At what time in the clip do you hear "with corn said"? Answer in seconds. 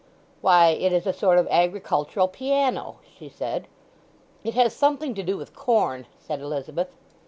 5.37-6.41